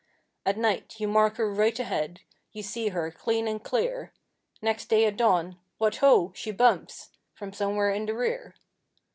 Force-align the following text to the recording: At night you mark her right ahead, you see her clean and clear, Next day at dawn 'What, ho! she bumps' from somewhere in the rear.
At 0.47 0.57
night 0.57 0.99
you 0.99 1.07
mark 1.07 1.37
her 1.37 1.53
right 1.53 1.77
ahead, 1.79 2.21
you 2.53 2.63
see 2.63 2.87
her 2.87 3.11
clean 3.11 3.47
and 3.47 3.63
clear, 3.63 4.15
Next 4.59 4.87
day 4.87 5.05
at 5.05 5.15
dawn 5.17 5.59
'What, 5.77 5.97
ho! 5.97 6.31
she 6.33 6.49
bumps' 6.49 7.11
from 7.35 7.53
somewhere 7.53 7.91
in 7.91 8.07
the 8.07 8.15
rear. 8.15 8.55